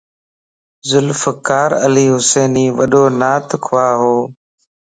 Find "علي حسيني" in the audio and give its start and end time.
1.85-2.65